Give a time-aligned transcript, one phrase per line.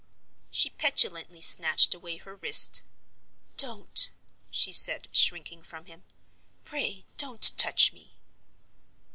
[0.49, 2.81] She petulantly snatched away her wrist.
[3.55, 4.09] "Don't!"
[4.49, 6.05] she said, shrinking from him.
[6.63, 8.15] "Pray don't touch me!"